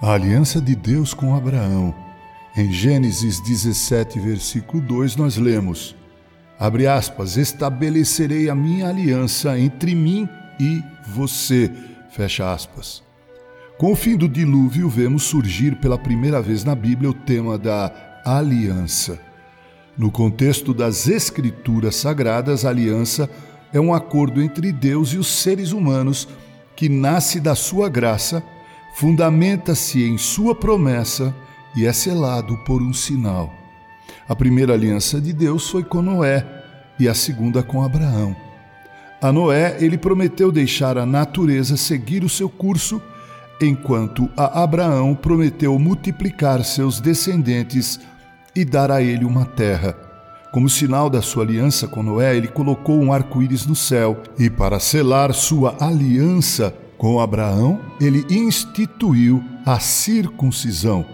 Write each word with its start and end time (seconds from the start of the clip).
A 0.00 0.12
aliança 0.12 0.60
de 0.60 0.76
Deus 0.76 1.14
com 1.14 1.34
Abraão. 1.34 1.94
Em 2.54 2.70
Gênesis 2.70 3.40
17, 3.40 4.20
versículo 4.20 4.82
2, 4.82 5.16
nós 5.16 5.38
lemos: 5.38 5.96
Abre 6.58 6.86
aspas, 6.86 7.38
estabelecerei 7.38 8.50
a 8.50 8.54
minha 8.54 8.90
aliança 8.90 9.58
entre 9.58 9.94
mim 9.94 10.28
e 10.60 10.82
você. 11.08 11.72
Fecha 12.10 12.52
aspas. 12.52 13.02
Com 13.78 13.92
o 13.92 13.96
fim 13.96 14.18
do 14.18 14.28
dilúvio, 14.28 14.86
vemos 14.86 15.22
surgir 15.22 15.76
pela 15.76 15.96
primeira 15.96 16.42
vez 16.42 16.62
na 16.62 16.74
Bíblia 16.74 17.08
o 17.08 17.14
tema 17.14 17.56
da 17.56 17.90
aliança. 18.22 19.18
No 19.96 20.10
contexto 20.10 20.74
das 20.74 21.08
Escrituras 21.08 21.96
Sagradas, 21.96 22.66
a 22.66 22.68
aliança 22.68 23.30
é 23.72 23.80
um 23.80 23.94
acordo 23.94 24.42
entre 24.42 24.72
Deus 24.72 25.14
e 25.14 25.16
os 25.16 25.26
seres 25.26 25.72
humanos 25.72 26.28
que 26.74 26.86
nasce 26.86 27.40
da 27.40 27.54
sua 27.54 27.88
graça 27.88 28.42
fundamenta-se 28.96 30.02
em 30.02 30.16
sua 30.16 30.54
promessa 30.54 31.34
e 31.76 31.84
é 31.84 31.92
selado 31.92 32.56
por 32.64 32.80
um 32.80 32.94
sinal. 32.94 33.52
A 34.26 34.34
primeira 34.34 34.72
aliança 34.72 35.20
de 35.20 35.34
Deus 35.34 35.68
foi 35.68 35.84
com 35.84 36.00
Noé 36.00 36.46
e 36.98 37.06
a 37.06 37.12
segunda 37.12 37.62
com 37.62 37.82
Abraão. 37.82 38.34
A 39.20 39.30
Noé, 39.30 39.76
ele 39.80 39.98
prometeu 39.98 40.50
deixar 40.50 40.96
a 40.96 41.04
natureza 41.04 41.76
seguir 41.76 42.24
o 42.24 42.28
seu 42.28 42.48
curso, 42.48 43.02
enquanto 43.60 44.30
a 44.34 44.62
Abraão 44.62 45.14
prometeu 45.14 45.78
multiplicar 45.78 46.64
seus 46.64 46.98
descendentes 46.98 48.00
e 48.54 48.64
dar 48.64 48.90
a 48.90 49.02
ele 49.02 49.26
uma 49.26 49.44
terra. 49.44 49.94
Como 50.50 50.70
sinal 50.70 51.10
da 51.10 51.20
sua 51.20 51.44
aliança 51.44 51.86
com 51.86 52.02
Noé, 52.02 52.34
ele 52.34 52.48
colocou 52.48 52.98
um 52.98 53.12
arco-íris 53.12 53.66
no 53.66 53.76
céu, 53.76 54.22
e 54.38 54.48
para 54.48 54.80
selar 54.80 55.34
sua 55.34 55.76
aliança, 55.78 56.74
com 56.96 57.20
Abraão, 57.20 57.80
ele 58.00 58.24
instituiu 58.30 59.42
a 59.64 59.78
circuncisão. 59.78 61.04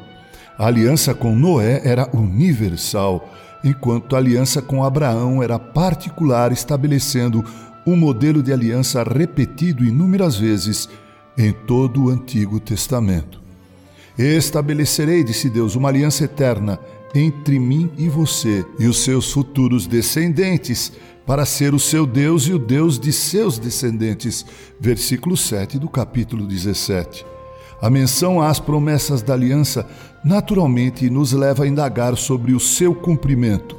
A 0.58 0.66
aliança 0.66 1.14
com 1.14 1.34
Noé 1.34 1.80
era 1.84 2.08
universal, 2.14 3.28
enquanto 3.64 4.14
a 4.14 4.18
aliança 4.18 4.60
com 4.60 4.84
Abraão 4.84 5.42
era 5.42 5.58
particular, 5.58 6.52
estabelecendo 6.52 7.44
um 7.86 7.96
modelo 7.96 8.42
de 8.42 8.52
aliança 8.52 9.02
repetido 9.02 9.84
inúmeras 9.84 10.36
vezes 10.36 10.88
em 11.36 11.52
todo 11.52 12.04
o 12.04 12.08
Antigo 12.10 12.60
Testamento. 12.60 13.40
Estabelecerei, 14.18 15.24
disse 15.24 15.48
Deus, 15.48 15.74
uma 15.74 15.88
aliança 15.88 16.24
eterna 16.24 16.78
entre 17.14 17.58
mim 17.58 17.90
e 17.98 18.08
você 18.08 18.64
e 18.78 18.86
os 18.86 18.98
seus 19.04 19.32
futuros 19.32 19.86
descendentes, 19.86 20.92
para 21.26 21.44
ser 21.44 21.74
o 21.74 21.78
seu 21.78 22.06
Deus 22.06 22.44
e 22.44 22.52
o 22.52 22.58
Deus 22.58 22.98
de 22.98 23.12
seus 23.12 23.58
descendentes. 23.58 24.44
Versículo 24.80 25.36
7 25.36 25.78
do 25.78 25.88
capítulo 25.88 26.46
17. 26.46 27.24
A 27.80 27.90
menção 27.90 28.40
às 28.40 28.60
promessas 28.60 29.22
da 29.22 29.34
aliança 29.34 29.86
naturalmente 30.24 31.10
nos 31.10 31.32
leva 31.32 31.64
a 31.64 31.66
indagar 31.66 32.16
sobre 32.16 32.52
o 32.52 32.60
seu 32.60 32.94
cumprimento. 32.94 33.76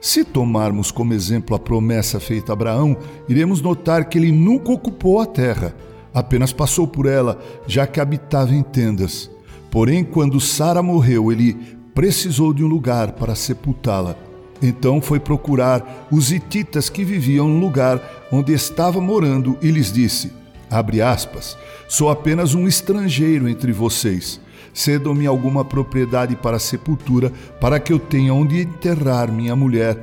Se 0.00 0.24
tomarmos 0.24 0.90
como 0.90 1.14
exemplo 1.14 1.56
a 1.56 1.58
promessa 1.58 2.20
feita 2.20 2.52
a 2.52 2.54
Abraão, 2.54 2.96
iremos 3.28 3.60
notar 3.60 4.08
que 4.08 4.18
ele 4.18 4.30
nunca 4.30 4.72
ocupou 4.72 5.20
a 5.20 5.26
terra, 5.26 5.74
apenas 6.12 6.52
passou 6.52 6.86
por 6.86 7.06
ela, 7.06 7.40
já 7.66 7.86
que 7.86 8.00
habitava 8.00 8.54
em 8.54 8.62
tendas. 8.62 9.30
Porém, 9.70 10.04
quando 10.04 10.40
Sara 10.40 10.82
morreu, 10.82 11.32
ele 11.32 11.56
precisou 11.96 12.52
de 12.52 12.62
um 12.62 12.68
lugar 12.68 13.12
para 13.12 13.34
sepultá-la. 13.34 14.14
Então 14.60 15.00
foi 15.00 15.18
procurar 15.18 16.06
os 16.12 16.30
hititas 16.30 16.90
que 16.90 17.02
viviam 17.02 17.48
no 17.48 17.58
lugar 17.58 18.28
onde 18.30 18.52
estava 18.52 19.00
morando 19.00 19.56
e 19.62 19.70
lhes 19.70 19.90
disse: 19.90 20.30
abre 20.70 21.00
aspas, 21.00 21.56
sou 21.88 22.10
apenas 22.10 22.54
um 22.54 22.68
estrangeiro 22.68 23.48
entre 23.48 23.72
vocês. 23.72 24.38
Cedam-me 24.74 25.26
alguma 25.26 25.64
propriedade 25.64 26.36
para 26.36 26.58
sepultura, 26.58 27.32
para 27.58 27.80
que 27.80 27.94
eu 27.94 27.98
tenha 27.98 28.34
onde 28.34 28.60
enterrar 28.60 29.32
minha 29.32 29.56
mulher. 29.56 29.96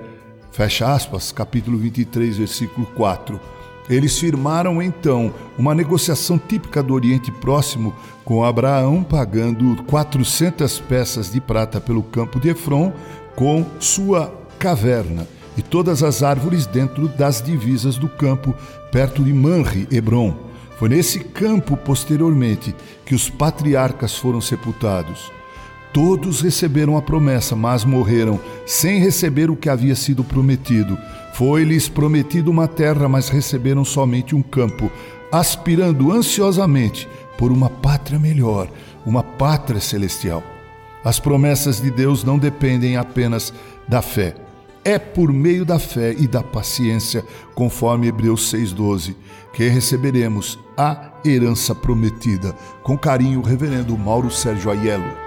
Fecha 0.51 0.91
aspas, 0.91 1.31
capítulo 1.31 1.77
23, 1.77 2.37
versículo 2.37 2.87
4. 2.95 3.39
Eles 3.89 4.17
firmaram 4.17 4.81
então 4.81 5.33
uma 5.57 5.75
negociação 5.75 6.37
típica 6.37 6.81
do 6.81 6.93
Oriente 6.93 7.31
Próximo, 7.31 7.93
com 8.23 8.43
Abraão 8.43 9.03
pagando 9.03 9.83
400 9.83 10.79
peças 10.79 11.31
de 11.31 11.41
prata 11.41 11.81
pelo 11.81 12.01
campo 12.01 12.39
de 12.39 12.49
Efron, 12.49 12.93
com 13.35 13.65
sua 13.79 14.33
caverna 14.57 15.27
e 15.57 15.61
todas 15.61 16.01
as 16.01 16.23
árvores 16.23 16.65
dentro 16.65 17.07
das 17.07 17.41
divisas 17.41 17.97
do 17.97 18.07
campo, 18.07 18.55
perto 18.91 19.23
de 19.23 19.33
Manre, 19.33 19.87
Hebron. 19.91 20.35
Foi 20.77 20.89
nesse 20.89 21.19
campo, 21.19 21.77
posteriormente, 21.77 22.75
que 23.05 23.13
os 23.13 23.29
patriarcas 23.29 24.15
foram 24.15 24.41
sepultados. 24.41 25.31
Todos 25.93 26.41
receberam 26.41 26.97
a 26.97 27.01
promessa, 27.01 27.55
mas 27.55 27.85
morreram 27.85 28.39
sem 28.65 28.99
receber 28.99 29.51
o 29.51 29.55
que 29.55 29.69
havia 29.69 29.95
sido 29.95 30.23
prometido. 30.23 30.97
Foi-lhes 31.33 31.89
prometido 31.89 32.51
uma 32.51 32.67
terra, 32.67 33.09
mas 33.09 33.27
receberam 33.27 33.83
somente 33.83 34.35
um 34.35 34.41
campo, 34.41 34.91
aspirando 35.31 36.11
ansiosamente 36.11 37.09
por 37.37 37.51
uma 37.51 37.69
pátria 37.69 38.19
melhor, 38.19 38.69
uma 39.05 39.23
pátria 39.23 39.81
celestial. 39.81 40.43
As 41.03 41.19
promessas 41.19 41.81
de 41.81 41.89
Deus 41.89 42.23
não 42.23 42.37
dependem 42.37 42.97
apenas 42.97 43.51
da 43.87 44.01
fé, 44.01 44.35
é 44.85 44.99
por 44.99 45.31
meio 45.31 45.65
da 45.65 45.79
fé 45.79 46.13
e 46.17 46.27
da 46.27 46.43
paciência, 46.43 47.25
conforme 47.55 48.07
Hebreus 48.07 48.53
6,12, 48.53 49.15
que 49.53 49.67
receberemos 49.67 50.59
a 50.77 51.13
herança 51.25 51.73
prometida. 51.73 52.53
Com 52.83 52.97
carinho, 52.97 53.41
Reverendo 53.41 53.97
Mauro 53.97 54.29
Sérgio 54.29 54.69
Aiello. 54.69 55.22